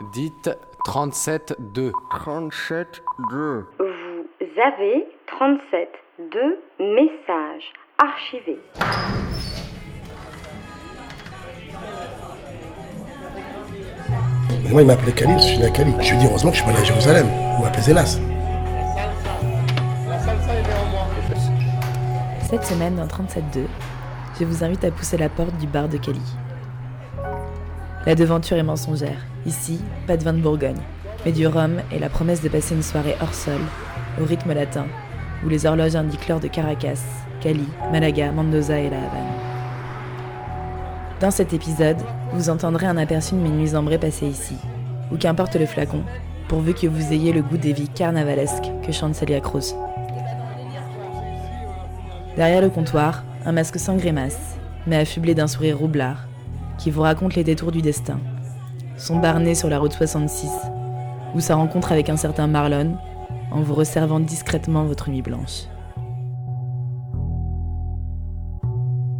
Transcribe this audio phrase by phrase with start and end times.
[0.00, 0.50] Dites
[0.84, 1.90] 37-2.
[2.10, 3.64] 37-2.
[3.78, 5.06] Vous avez
[6.20, 8.58] 37-2 messages archivés.
[14.70, 15.94] Moi, il m'appelait Cali, je suis né à Cali.
[16.00, 17.26] Je lui dis heureusement que je suis pas allé à Jérusalem.
[17.56, 18.20] Il m'appelait Zélas.
[22.50, 23.64] Cette semaine dans 37.2,
[24.38, 26.20] je vous invite à pousser la porte du bar de Cali.
[28.06, 29.26] La devanture est mensongère.
[29.46, 30.80] Ici, pas de vin de Bourgogne,
[31.24, 33.60] mais du rhum et la promesse de passer une soirée hors sol,
[34.20, 34.86] au rythme latin,
[35.44, 37.00] où les horloges indiquent l'heure de Caracas,
[37.40, 39.32] Cali, Malaga, Mendoza et La Havane.
[41.18, 42.00] Dans cet épisode,
[42.32, 44.54] vous entendrez un aperçu de mes nuits ambrées passées ici,
[45.10, 46.04] ou qu'importe le flacon,
[46.46, 49.74] pourvu que vous ayez le goût des vies carnavalesques que chante Celia Cruz.
[52.36, 56.28] Derrière le comptoir, un masque sans grimace, mais affublé d'un sourire roublard,
[56.78, 58.18] qui vous raconte les détours du destin.
[58.96, 60.50] Son bar né sur la route 66,
[61.34, 62.96] ou sa rencontre avec un certain Marlon,
[63.50, 65.64] en vous resservant discrètement votre nuit blanche.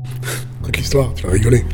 [0.60, 1.64] Écoute l'histoire, tu vas rigoler.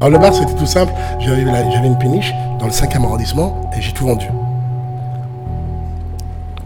[0.00, 0.92] Alors le bar, c'était tout simple.
[1.20, 4.26] J'avais une péniche dans le 5e arrondissement et j'ai tout vendu.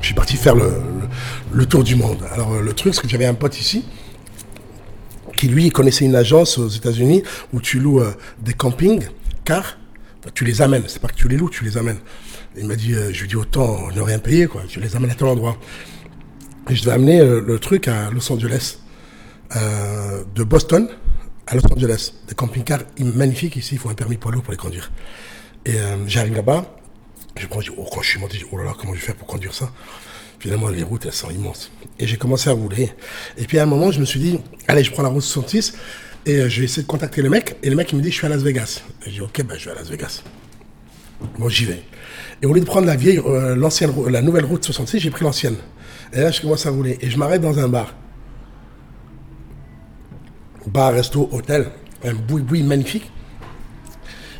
[0.00, 2.18] Je suis parti faire le, tour du monde.
[2.32, 3.84] Alors le truc, c'est que j'avais un pote ici
[5.36, 9.06] qui lui connaissait une agence aux États-Unis où tu loues euh, des campings,
[9.44, 9.78] car
[10.34, 10.84] tu les amènes.
[10.88, 11.98] C'est pas que tu les loues, tu les amènes.
[12.56, 14.62] Il m'a dit, euh, je lui dis autant ne rien payer, quoi.
[14.68, 15.56] Tu les amènes à tel endroit.
[16.68, 18.78] Et je devais amener euh, le truc à Los Angeles,
[20.34, 20.88] de Boston
[21.46, 22.14] à Los Angeles.
[22.26, 24.90] Des camping-cars magnifiques ici, il faut un permis poids pour les conduire.
[25.64, 25.74] Et
[26.06, 26.76] j'arrive là-bas,
[27.36, 29.06] je prends, je dis, oh, quand je suis monté, oh là là, comment je vais
[29.06, 29.70] faire pour conduire ça?
[30.38, 31.70] Finalement, les routes, elles sont immenses.
[31.98, 32.92] Et j'ai commencé à rouler.
[33.38, 35.74] Et puis à un moment, je me suis dit, allez, je prends la route 66
[36.26, 37.56] et euh, je vais essayer de contacter le mec.
[37.62, 38.82] Et le mec, il me dit, je suis à Las Vegas.
[39.04, 40.22] Et je dis, ok, ben, je vais à Las Vegas.
[41.38, 41.82] Bon, j'y vais.
[42.42, 43.56] Et au lieu de prendre la vieille, euh,
[44.10, 45.56] la nouvelle route 66, j'ai pris l'ancienne.
[46.12, 46.98] Et là, je commence à rouler.
[47.00, 47.94] Et je m'arrête dans un bar.
[50.66, 51.70] Bar, resto, hôtel.
[52.04, 53.10] Un boui-boui magnifique.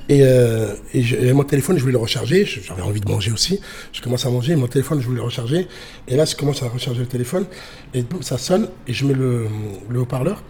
[0.09, 2.45] Et, euh, et je- mon téléphone, je voulais le recharger.
[2.45, 3.61] Je- J'avais envie de manger aussi.
[3.93, 4.55] Je commence à manger.
[4.55, 5.67] Mon téléphone, je voulais le recharger.
[6.07, 7.47] Et là, je commence à recharger le téléphone.
[7.93, 8.69] Et boum, ça sonne.
[8.87, 9.47] Et je mets le,
[9.89, 10.43] le haut-parleur.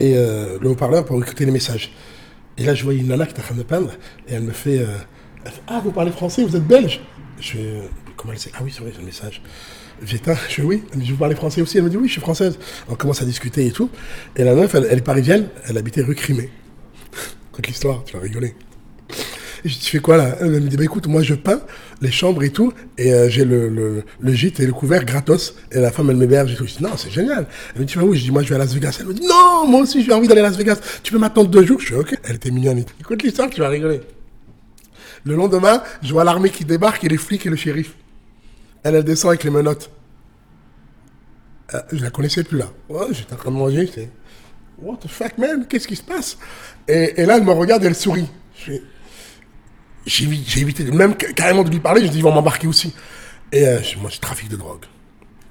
[0.00, 1.92] Et euh, le haut-parleur pour écouter les messages.
[2.58, 3.92] Et là, je vois une nana qui est en train de peindre.
[4.28, 4.86] Et elle me fait, euh,
[5.44, 7.00] elle fait, Ah, vous parlez français, vous êtes belge?
[7.40, 7.82] Je euh,
[8.16, 8.50] Comment elle sait?
[8.54, 9.42] Ah oui, c'est vrai, j'ai le message.
[10.04, 10.82] J'éteins, je oui.
[10.94, 11.78] Dit, vous parlez français aussi?
[11.78, 12.58] Elle me dit, oui, je suis française.
[12.88, 13.90] On commence à discuter et tout.
[14.36, 16.50] Et la meuf, elle, elle est parisienne, elle habitait rue Crimée.
[17.54, 18.52] Écoute l'histoire, tu vas rigoler.
[19.64, 20.36] Et je dis, tu fais quoi là?
[20.40, 21.60] Elle me dit, bah écoute, moi je peins
[22.00, 25.54] les chambres et tout, et euh, j'ai le, gîte et le couvert gratos.
[25.70, 26.66] Et la femme, elle m'héberge et tout.
[26.66, 27.46] Je dis, non, c'est génial.
[27.74, 28.12] Elle me dit, tu vas où?
[28.12, 28.96] Je dis, moi je vais à Las Vegas.
[28.98, 30.80] Elle me dit, non, moi aussi j'ai envie d'aller à Las Vegas.
[31.04, 31.78] Tu peux m'attendre deux jours?
[31.78, 32.18] Je suis ok.
[32.24, 32.84] Elle était mignonne.
[32.98, 34.00] Écoute l'histoire, tu vas rigoler.
[35.22, 37.94] Le lendemain, je vois l'armée qui débarque et les flics et le shérif.
[38.82, 39.92] Elle, elle descend avec les menottes.
[41.72, 42.68] Euh, je la connaissais plus là.
[42.88, 44.10] Ouais, j'étais en train de manger, j'étais.
[44.84, 45.66] What the fuck, man?
[45.68, 46.36] Qu'est-ce qui se passe?
[46.86, 48.28] Et, là, elle me regarde et elle sourit.
[50.06, 52.66] J'ai évi- j'ai évité, même ca- carrément de lui parler, je dis, ils vont m'embarquer
[52.66, 52.94] aussi.
[53.52, 54.84] Et euh, moi, c'est trafic de drogue.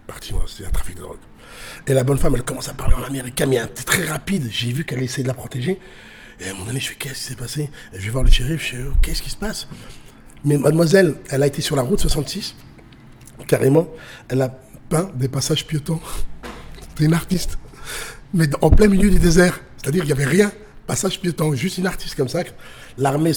[0.05, 1.17] Parti, moi, c'est un trafic de drogue.
[1.87, 4.47] Et la bonne femme, elle commence à parler en américain, mais très rapide.
[4.51, 5.79] J'ai vu qu'elle essayait de la protéger.
[6.39, 7.69] Et à un moment donné, je fais, qu'est-ce qui s'est passé?
[7.93, 9.67] Je vais voir le shérif, je fais, oh, qu'est-ce qui se passe?
[10.45, 12.55] Mais mademoiselle, elle a été sur la route 66,
[13.47, 13.87] carrément.
[14.29, 14.49] Elle a
[14.89, 15.99] peint des passages piétons.
[16.97, 17.57] C'est une artiste.
[18.33, 19.59] Mais en plein milieu du désert.
[19.77, 20.51] C'est-à-dire qu'il n'y avait rien.
[20.87, 22.41] Passage piéton, juste une artiste comme ça.
[22.97, 23.31] L'armée,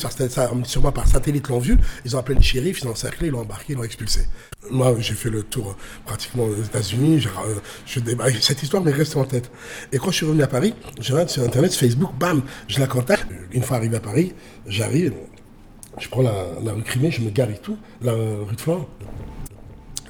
[0.64, 1.76] sûrement par satellite, l'ont vu.
[2.04, 4.26] Ils ont appelé les shérifs, ils ont encerclé, ils l'ont embarqué, ils l'ont expulsé.
[4.68, 5.74] Moi, j'ai fait le tour euh,
[6.04, 7.24] pratiquement aux États-Unis.
[7.46, 9.48] euh, déba- Cette histoire m'est restée en tête.
[9.92, 12.88] Et quand je suis revenu à Paris, je regarde sur Internet, Facebook, bam, je la
[12.88, 13.28] contacte.
[13.52, 14.34] Une fois arrivé à Paris,
[14.66, 15.12] j'arrive,
[16.00, 16.32] je prends la,
[16.72, 18.88] rue Crimée, je me gare et tout, la rue de Flore.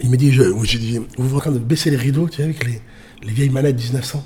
[0.00, 2.44] Il me dit, j'ai dit, vous êtes en train de baisser les rideaux, tu sais,
[2.44, 2.80] avec les,
[3.22, 4.24] les vieilles manettes 1900.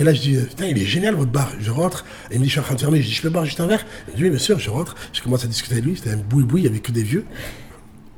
[0.00, 1.52] Et là, je dis, putain, il est génial votre bar.
[1.60, 3.02] Je rentre, il me dit, je suis en train de fermer.
[3.02, 4.96] Je dis, je peux boire juste un verre Il dit, oui, bien sûr, je rentre.
[5.12, 5.94] Je commence à discuter avec lui.
[5.94, 7.26] C'était un boui-boui, il n'y avait que des vieux.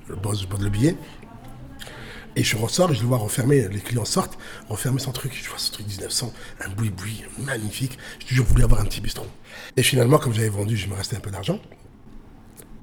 [0.08, 0.96] Je bosse, je bois le billet.
[2.36, 3.66] Et je ressors je le vois refermer.
[3.68, 5.32] Les clients sortent, refermer son truc.
[5.34, 6.32] Je vois ce truc 1900,
[6.64, 7.98] un boui-boui magnifique.
[8.20, 9.26] J'ai toujours voulu avoir un petit bistrot.
[9.76, 11.58] Et finalement, comme j'avais vendu, je me restais un peu d'argent.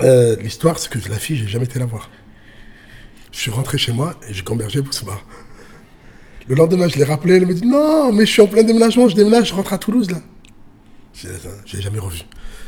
[0.01, 2.09] Euh, L'histoire, c'est que la fille, j'ai jamais été la voir.
[3.31, 5.24] Je suis rentré chez moi et j'ai gambergé pour ce bar.
[6.50, 9.07] Le lendemain, je l'ai rappelé, elle me dit Non, mais je suis en plein déménagement,
[9.07, 10.18] je déménage, je rentre à Toulouse là.
[11.13, 11.28] Je
[11.75, 12.22] l'ai jamais revu.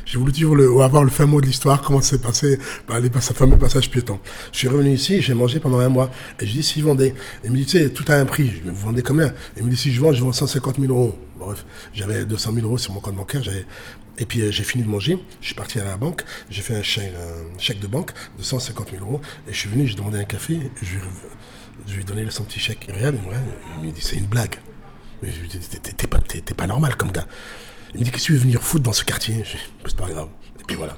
[0.06, 3.10] J'ai voulu toujours le, avoir le fin mot de l'histoire, comment s'est passé, bah, les,
[3.20, 4.20] ce fameux passage piéton.
[4.52, 6.12] Je suis revenu ici, j'ai mangé pendant un mois.
[6.40, 7.16] Et je dis Si je vendais.
[7.44, 8.48] Il me dit Tu sais, tout a un prix.
[8.48, 10.94] Je dis, Vous vendez combien Il me dit Si je vends, je vends 150 000
[10.94, 11.18] euros.
[11.40, 13.66] Bref, j'avais 200 000 euros sur mon compte bancaire, j'avais
[14.20, 16.76] Et puis euh, j'ai fini de manger, je suis parti à la banque, j'ai fait
[16.76, 20.24] un chèque, de banque de 150 000 euros, et je suis venu, j'ai demandé un
[20.24, 20.98] café, je
[21.88, 22.88] je lui ai donné son petit chèque.
[22.94, 23.18] Regarde,
[23.82, 24.56] il me dit c'est une blague.
[25.22, 26.20] Mais je lui dis t'es- t'es pas,
[26.58, 27.28] pas normal comme gars.
[27.94, 29.44] Il me dit qu'est-ce que tu veux venir foutre dans ce quartier?
[29.86, 30.30] C'est pas grave.
[30.60, 30.98] Et puis voilà.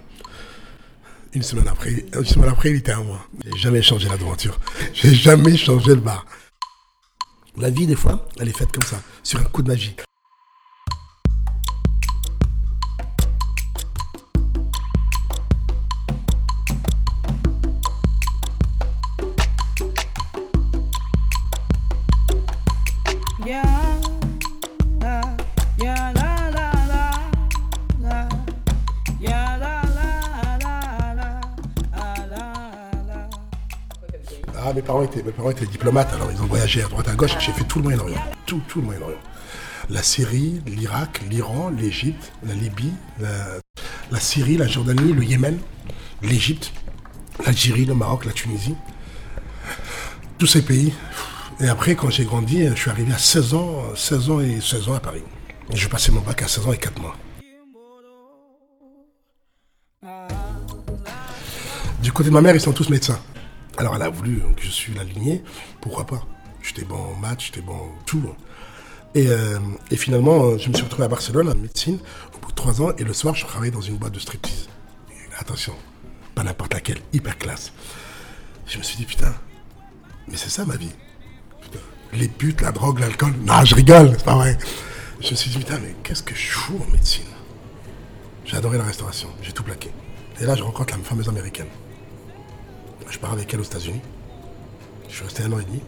[1.33, 3.25] Une semaine après, une semaine après, il était à moi.
[3.43, 4.59] J'ai jamais changé la devanture.
[4.93, 6.25] J'ai jamais changé le bar.
[7.57, 9.95] La vie, des fois, elle est faite comme ça, sur un coup de magie.
[23.45, 23.51] Ah,
[34.73, 37.35] mes parents étaient, mes parents étaient diplomates, alors ils ont voyagé à droite à gauche.
[37.39, 38.23] J'ai fait tout le Moyen-Orient.
[38.45, 39.17] Tout, tout le Moyen-Orient.
[39.89, 43.59] La Syrie, l'Irak, l'Iran, l'Égypte, la Libye, la,
[44.09, 45.59] la Syrie, la Jordanie, le Yémen,
[46.21, 46.71] l'Égypte,
[47.45, 48.75] l'Algérie, le Maroc, la Tunisie.
[50.37, 50.93] Tous ces pays.
[51.63, 54.89] Et après, quand j'ai grandi, je suis arrivé à 16 ans, 16 ans et 16
[54.89, 55.23] ans à Paris.
[55.73, 57.15] Je passais mon bac à 16 ans et 4 mois.
[62.01, 63.17] Du côté de ma mère, ils sont tous médecins.
[63.77, 65.41] Alors elle a voulu que je suive la lignée,
[65.79, 66.27] pourquoi pas?
[66.61, 68.21] J'étais bon en maths, j'étais bon en tout.
[69.15, 69.57] Et, euh,
[69.89, 71.99] et finalement, je me suis retrouvé à Barcelone en médecine
[72.35, 72.91] au bout de trois ans.
[72.97, 74.67] Et le soir, je travaillais dans une boîte de striptease.
[75.39, 75.75] Attention,
[76.35, 77.71] pas n'importe laquelle, hyper classe.
[78.67, 79.33] Je me suis dit, putain,
[80.27, 80.91] mais c'est ça ma vie.
[82.13, 83.33] Les putes, la drogue, l'alcool.
[83.45, 84.57] Non, je rigole, c'est pas vrai.
[85.19, 87.23] Je me suis dit, putain, mais qu'est-ce que je fous en médecine?
[88.45, 89.91] J'ai adoré la restauration, j'ai tout plaqué.
[90.41, 91.67] Et là, je rencontre la fameuse américaine.
[93.09, 94.01] Je pars avec elle aux États-Unis.
[95.07, 95.81] Je suis resté un an et demi.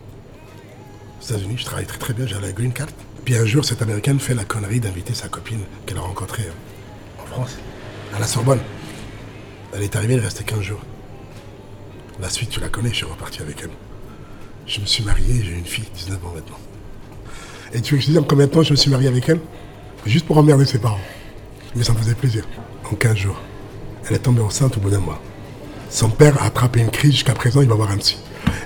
[1.20, 2.88] Aux États-Unis, je travaille très très bien, j'ai la green card.
[3.26, 7.24] Puis un jour, cette américaine fait la connerie d'inviter sa copine qu'elle a rencontrée euh,
[7.24, 7.58] en France,
[8.16, 8.62] à la Sorbonne.
[9.74, 10.82] Elle est arrivée, il restait 15 jours.
[12.20, 13.72] La suite, tu la connais, je suis reparti avec elle.
[14.68, 16.58] Je me suis marié, j'ai une fille, 19 ans maintenant.
[17.74, 19.08] Et tu veux que je te dise en combien de temps je me suis marié
[19.08, 19.40] avec elle?
[20.06, 21.00] Juste pour emmerder ses parents.
[21.76, 22.48] Mais ça me faisait plaisir.
[22.92, 23.40] En 15 jours.
[24.08, 25.22] Elle est tombée enceinte au bout d'un mois.
[25.90, 28.18] Son père a attrapé une crise, jusqu'à présent il va voir un psy.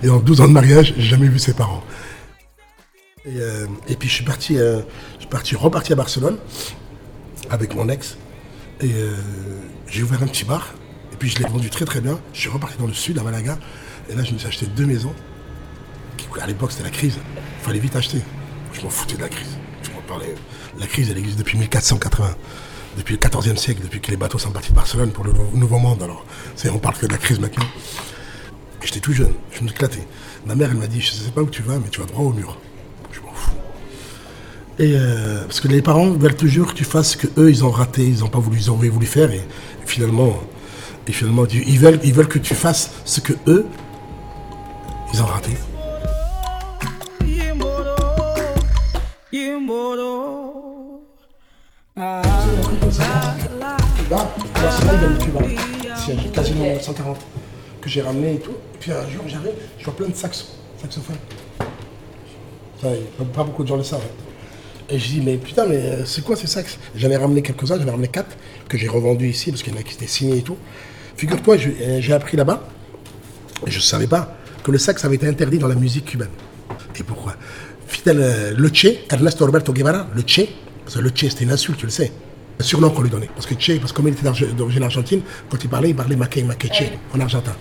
[0.04, 1.84] Et en 12 ans de mariage, j'ai jamais vu ses parents.
[3.26, 3.68] Et, euh,
[4.00, 4.82] puis je suis parti, euh,
[5.16, 6.38] je suis parti, reparti à Barcelone
[7.50, 8.18] avec mon ex.
[8.82, 9.16] Et euh,
[9.88, 10.74] j'ai ouvert un petit bar.
[11.12, 12.20] Et puis je l'ai vendu très très bien.
[12.34, 13.58] Je suis reparti dans le sud, à Malaga.
[14.10, 15.14] Et là je me suis acheté deux maisons.
[16.42, 17.18] À l'époque c'était la crise.
[17.36, 18.22] Il fallait vite acheter.
[18.74, 19.58] Je m'en foutais de la crise.
[19.84, 20.36] Je parlais.
[20.80, 22.36] La crise elle existe depuis 1480
[22.98, 25.52] depuis le 14e siècle, depuis que les bateaux sont partis de Barcelone pour le nou-
[25.54, 26.02] Nouveau Monde.
[26.04, 26.26] Alors,
[26.74, 27.66] on parle que de la crise maintenant.
[28.84, 30.06] J'étais tout jeune, je me éclatais.
[30.46, 32.26] Ma mère, elle m'a dit, je sais pas où tu vas, mais tu vas droit
[32.26, 32.58] au mur.
[33.12, 33.52] Je m'en fous.
[34.80, 37.64] Et euh, parce que les parents veulent toujours que tu fasses ce que eux ils
[37.64, 39.46] ont raté, ils ont pas voulu, ils ont voulu faire, et,
[39.86, 40.34] finalement,
[41.10, 43.66] finalement, ils veulent, ils veulent que tu fasses ce que eux
[45.14, 45.52] ils ont raté.
[54.10, 54.22] Là,
[55.02, 55.40] dans le Cuba.
[55.96, 57.18] C'est casino 140
[57.82, 58.52] que j'ai ramené et tout.
[58.52, 60.48] Et puis un jour, j'arrive, je vois plein de saxos,
[60.82, 61.16] saxophones.
[62.82, 64.02] Pas, beaucoup de gens le savent.
[64.02, 64.86] hein.
[64.90, 66.80] Et je dis, mais putain, mais euh, c'est quoi ces sax?
[66.96, 68.36] J'en ai ramené quelques-uns, j'en ai ramené quatre,
[68.68, 70.58] que j'ai revendus ici, parce qu'il y en a qui étaient signés et tout.
[71.16, 72.64] Figure-toi, euh, j'ai appris là-bas,
[73.68, 76.30] je ne savais pas, que le sax avait été interdit dans la musique cubaine.
[77.00, 77.36] Et pourquoi?
[77.90, 80.48] Fidel euh, le Che, Ernesto Roberto Guevara, le Che,
[80.84, 82.12] parce que le Che c'était une insulte, tu le sais.
[82.60, 83.30] Un surnom qu'on lui donnait.
[83.34, 86.16] Parce que Che, parce que comme il était d'origine argentine, quand il parlait, il parlait
[86.16, 87.56] Maquet, Maquet, Che, en argentin.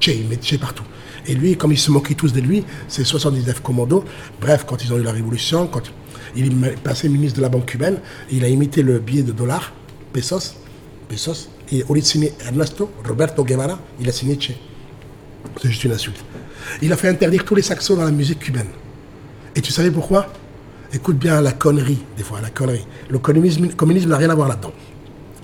[0.00, 0.84] Che, il met Che partout.
[1.26, 4.04] Et lui, comme ils se moquaient tous de lui, c'est 79 commandos.
[4.40, 5.82] Bref, quand ils ont eu la révolution, quand
[6.36, 7.98] il est passé ministre de la banque cubaine,
[8.30, 9.72] il a imité le billet de dollar,
[10.12, 10.56] pesos,
[11.08, 14.52] pesos, et au lieu de signer Ernesto Roberto Guevara, il a signé Che.
[15.60, 16.24] C'est juste une insulte.
[16.80, 18.68] Il a fait interdire tous les saxos dans la musique cubaine.
[19.56, 20.26] Et tu savais pourquoi?
[20.92, 22.86] Écoute bien la connerie, des fois, la connerie.
[23.08, 24.72] Le communisme n'a rien à voir là-dedans.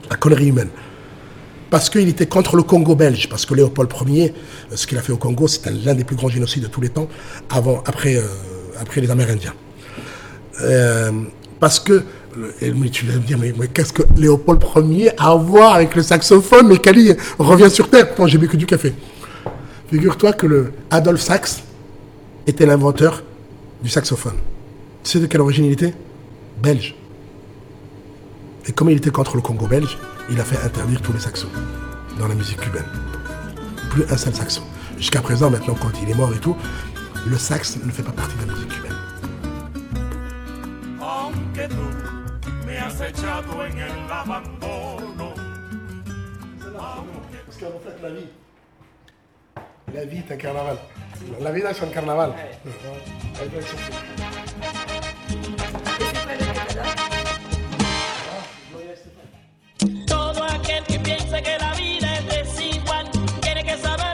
[0.09, 0.71] La connerie humaine.
[1.71, 4.35] Parce qu'il était contre le Congo belge, parce que Léopold Ier,
[4.73, 6.81] euh, ce qu'il a fait au Congo, c'était l'un des plus grands génocides de tous
[6.81, 7.09] les temps,
[7.49, 8.23] avant, après, euh,
[8.81, 9.55] après les Amérindiens.
[10.63, 11.13] Euh,
[11.61, 12.03] parce que,
[12.91, 16.03] tu vas me dire, mais, mais qu'est-ce que Léopold Ier a à voir avec le
[16.03, 16.67] saxophone?
[16.67, 18.93] Mais Cali revient sur Terre, pourtant j'ai bu que du café.
[19.91, 21.63] Figure-toi que le Adolphe Sax
[22.47, 23.23] était l'inventeur
[23.83, 24.37] du saxophone.
[25.03, 25.95] Tu sais de quelle origine il était?
[26.63, 26.95] Belge.
[28.67, 29.99] Et comme il était contre le Congo belge,
[30.31, 31.49] il a fait interdire tous les saxos
[32.19, 32.87] dans la musique cubaine.
[33.91, 34.63] Plus un seul saxo.
[34.99, 36.57] Jusqu'à présent, maintenant, quand il est mort et tout,
[37.27, 38.97] le sax ne fait pas partie de la musique cubaine.
[47.47, 48.27] Parce qu'en fait, la vie,
[49.95, 50.77] la vie est un carnaval.
[51.41, 52.35] La vida es un carnaval.
[60.07, 63.11] Todo aquel que piense que la vida es desigual
[63.41, 64.10] tiene que saber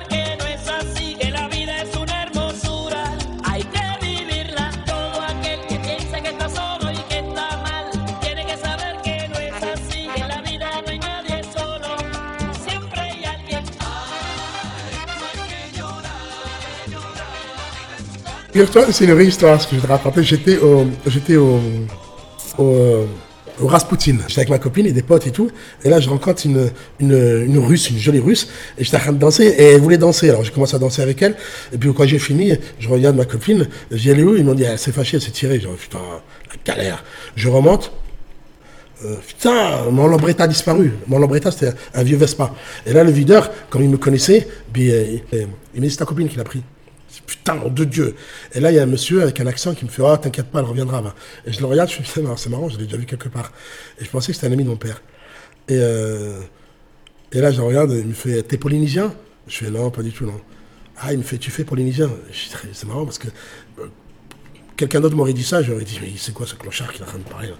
[18.92, 20.22] c'est une vraie histoire ce que je vais te raconter.
[20.22, 23.06] J'étais au, j'étais au
[23.60, 24.18] Rasputin.
[24.28, 25.50] J'étais avec ma copine et des potes et tout.
[25.84, 28.48] Et là, je rencontre une, russe, une jolie russe.
[28.78, 30.30] Et j'étais en train de danser et elle voulait danser.
[30.30, 31.36] Alors, j'ai commencé à danser avec elle.
[31.72, 33.68] Et puis, quand j'ai fini, je regarde ma copine.
[33.90, 34.36] Elle est où?
[34.36, 35.58] Ils m'ont dit, elle s'est fâchée, elle s'est tirée.
[35.58, 35.98] Dit, putain,
[36.50, 37.04] la galère.
[37.34, 37.92] Je remonte.
[39.04, 40.92] Euh, putain, mon Lambretta a disparu.
[41.06, 42.54] Mon Lambretta, c'était un, vieux Vespa.
[42.86, 44.48] Et là, le videur, comme il me connaissait,
[44.78, 46.62] euh, il, il m'a dit, c'est ta copine qui l'a pris.
[47.26, 48.14] Putain, de Dieu.
[48.54, 50.46] Et là, il y a un monsieur avec un accent qui me fait, ah, t'inquiète
[50.46, 51.02] pas, elle reviendra.
[51.44, 53.52] Et je le regarde, je me dis, c'est marrant, je l'ai déjà vu quelque part.
[53.98, 55.02] Et je pensais que c'était un ami de mon père.
[55.68, 56.40] Et, euh,
[57.32, 59.12] et là, je le regarde, il me fait, t'es polynésien?
[59.48, 60.40] Je fais, non, pas du tout, non.
[60.98, 62.10] Ah, il me fait, tu fais polynésien?
[62.72, 63.28] C'est marrant parce que
[63.80, 63.86] euh,
[64.76, 67.08] quelqu'un d'autre m'aurait dit ça, j'aurais dit, mais c'est quoi ce clochard qui est en
[67.08, 67.56] train de parler là?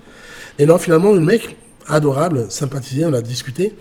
[0.58, 1.56] Et non, finalement, le mec,
[1.88, 3.74] adorable, sympathisé, on a discuté.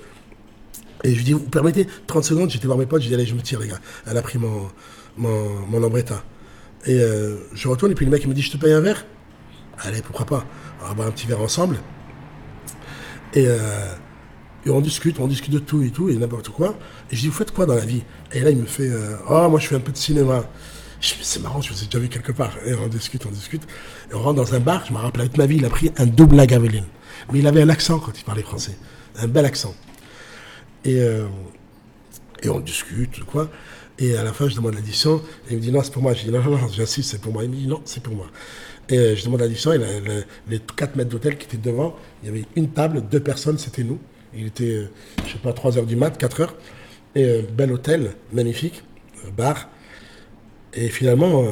[1.03, 3.25] Et je lui dis, vous permettez 30 secondes, j'étais voir mes potes, je dis, allez,
[3.25, 3.79] je me tire, les gars.
[4.07, 4.67] Elle a pris mon,
[5.17, 6.23] mon, mon Lambretta.
[6.85, 8.81] Et euh, je retourne, et puis le mec, il me dit, je te paye un
[8.81, 9.05] verre?
[9.79, 10.45] Allez, pourquoi pas?
[10.81, 11.77] On va boire un petit verre ensemble.
[13.33, 13.93] Et, euh,
[14.65, 16.77] et on discute, on discute de tout et tout, et n'importe quoi.
[17.11, 18.03] Et je dis, vous faites quoi dans la vie?
[18.31, 20.45] Et là, il me fait, euh, oh, moi, je fais un peu de cinéma.
[21.01, 22.53] Je dis, c'est marrant, je vous ai déjà vu quelque part.
[22.65, 23.63] Et on discute, on discute.
[24.11, 25.91] Et on rentre dans un bar, je me rappelle, avec ma vie, il a pris
[25.97, 26.85] un double Lagavulin.
[27.31, 28.77] Mais il avait un accent quand il parlait français.
[29.17, 29.75] Un bel accent.
[30.83, 31.01] Et,
[32.43, 33.49] et on discute, quoi.
[33.97, 35.21] Et à la fin, je demande l'addition.
[35.49, 36.13] Et il me dit, non, c'est pour moi.
[36.13, 37.43] Je dis, non, non, non, j'insiste, c'est pour moi.
[37.43, 38.27] Il me dit, non, c'est pour moi.
[38.89, 39.71] Et euh, je demande l'addition.
[39.73, 39.79] Et
[40.49, 43.83] les 4 mètres d'hôtel qui étaient devant, il y avait une table, deux personnes, c'était
[43.83, 43.99] nous.
[44.35, 44.89] Il était, euh,
[45.25, 46.55] je sais pas, 3 heures du mat, 4 heures.
[47.15, 48.83] Et euh, bel hôtel, magnifique,
[49.37, 49.69] bar.
[50.73, 51.45] Et finalement,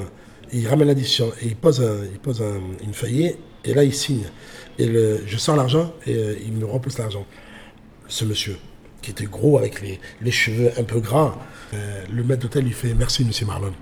[0.51, 1.31] il ramène l'addition.
[1.41, 3.37] Et il pose, un- il pose un- une feuillet.
[3.63, 4.25] Et là, il signe.
[4.77, 7.25] Et le, je sors l'argent et il me repousse l'argent.
[8.09, 8.57] Ce monsieur,
[9.03, 11.35] qui était gros avec les, les cheveux un peu gras,
[11.73, 13.73] euh, le maître d'hôtel lui fait Merci, monsieur Marlon.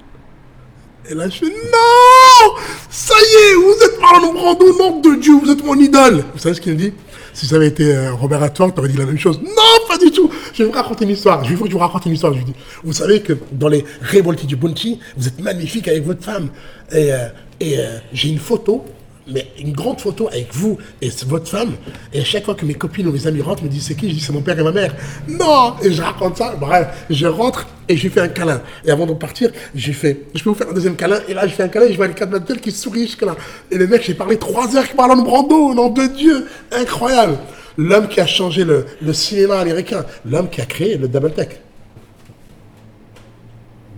[1.10, 2.56] Et là, je fais Non
[2.90, 6.40] Ça y est, vous êtes Marlon Brando, nom de Dieu, vous êtes mon idole Vous
[6.40, 6.94] savez ce qu'il me dit?
[7.34, 9.40] Si ça avait été euh, Robert Attor, t'aurais dit la même chose.
[9.42, 11.44] Non, pas du tout Je vais vous raconter une histoire.
[11.44, 12.34] Je vais vous raconter une histoire.
[12.34, 16.06] Je lui dis Vous savez que dans les révoltés du Bounty, vous êtes magnifique avec
[16.06, 16.50] votre femme.
[16.92, 17.28] Et, euh,
[17.60, 18.84] et euh, j'ai une photo
[19.28, 21.74] mais une grande photo avec vous et votre femme.
[22.14, 24.10] Et à chaque fois que mes copines ou mes amis rentrent, me disent c'est qui?
[24.10, 24.96] Je dis c'est mon père et ma mère.
[25.28, 26.56] Non Et je raconte ça.
[26.60, 28.62] Bref, je rentre et je lui fais un câlin.
[28.86, 31.20] Et avant de partir, j'ai fait je peux vous faire un deuxième câlin?
[31.28, 33.36] Et là, je fais un câlin et je vois les quatre d'hôtel qui sourient jusque-là.
[33.70, 37.38] Et le mec, j'ai parlé trois heures parle en Brando, nom de Dieu Incroyable
[37.78, 41.48] L'homme qui a changé le, le cinéma américain, l'homme qui a créé le double tech.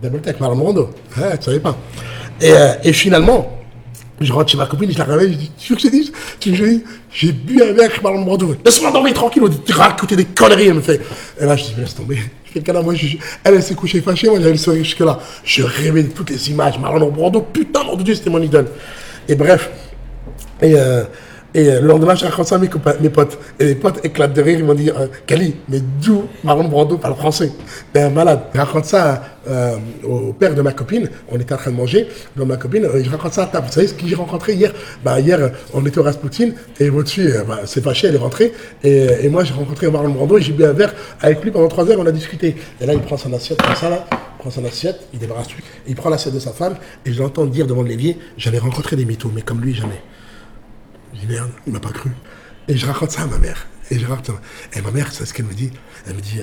[0.02, 0.90] Double tech, Marlon Brando.
[1.16, 1.76] Ouais, tu savais pas.
[2.40, 3.63] Et, euh, et finalement,
[4.20, 5.92] je rentre chez ma copine, je la réveille, je dis, tu veux que je te
[5.92, 6.78] dise Tu veux que je
[7.12, 8.54] J'ai bu un verre Marlon Brando.
[8.64, 11.00] Laisse-moi dormir tranquille, on dit, tu raconter des conneries, elle me fait.
[11.40, 12.16] Et là, je dis, laisse tomber.
[12.50, 15.18] Je le câlin, moi, je- elle, elle s'est couchée fâchée, moi, j'avais le sourire jusque-là.
[15.44, 18.68] Je rêvais de toutes les images, Marlon Brando, putain, mon Dieu, c'était mon idole.
[19.28, 19.70] Et bref,
[20.62, 21.04] et, euh,
[21.54, 22.68] et euh, le lendemain, je raconte ça à mes,
[23.00, 23.38] mes potes.
[23.60, 24.58] Et les potes éclatent de rire.
[24.58, 27.52] Ils m'ont dit euh, Kali, mais d'où Marlon Brando parle français?
[27.92, 28.40] T'es un malade.
[28.52, 31.08] Je raconte ça euh, au père de ma copine.
[31.30, 32.08] On était en train de manger.
[32.36, 33.66] Dans ma copine, euh, je raconte ça à table.
[33.68, 34.72] Vous savez ce que j'ai rencontré hier?
[35.04, 36.50] Bah, Hier, euh, on était au Rasputin.
[36.80, 38.52] Et euh, bah, s'est fâchée, elle est rentrée.
[38.82, 40.38] Et, et moi, j'ai rencontré Marlon Brando.
[40.38, 42.00] Et j'ai bu un verre avec lui pendant trois heures.
[42.00, 42.56] On a discuté.
[42.80, 44.04] Et là, il prend son assiette comme ça, là.
[44.10, 45.46] Il prend son assiette, il débarrasse.
[45.86, 46.74] Il prend l'assiette de sa femme.
[47.06, 50.02] Et je l'entends dire devant l'évier J'avais rencontré des mythos, mais comme lui, jamais.
[51.14, 52.10] Dis merde, il m'a pas cru.
[52.68, 53.66] Et je raconte ça à ma mère.
[53.90, 54.30] Et je raconte.
[54.74, 55.70] Et ma mère, c'est ce qu'elle me dit.
[56.06, 56.40] Elle me dit,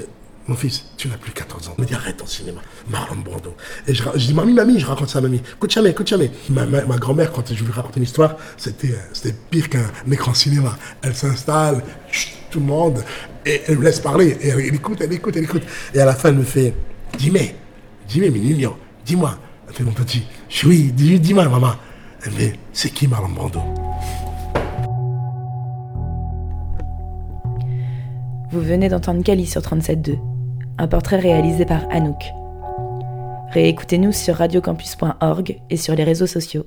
[0.48, 1.74] mon fils, tu n'as plus 14 ans.
[1.78, 2.62] Elle me dit, arrête ton cinéma.
[2.90, 3.56] Marlon Brando.
[3.88, 5.42] Et je, dis, mamie, mamie, je raconte ça à mamie.
[5.56, 6.32] Écoute jamais, écoute jamais.
[6.50, 8.94] Ma, ma, ma grand-mère, quand je lui raconte une histoire, c'était,
[9.50, 10.78] pire qu'un écran cinéma.
[11.02, 11.84] Elle s'installe,
[12.50, 13.04] tout le monde,
[13.46, 14.38] et elle me laisse parler.
[14.42, 15.64] Et elle, écoute, elle écoute, elle écoute.
[15.94, 16.74] Et à la fin, elle me fait,
[17.18, 17.42] dis-moi,
[18.08, 19.38] dis-moi, mes mignons, dis-moi.
[19.68, 21.74] Elle fait, mon petit, je dis, dis- dis-moi, maman.
[22.24, 23.62] Elle me fait, c'est qui Marlon Brando?
[28.52, 30.20] Vous venez d'entendre Kali sur 37.2,
[30.78, 32.34] un portrait réalisé par Anouk.
[33.52, 36.66] Réécoutez-nous sur radiocampus.org et sur les réseaux sociaux.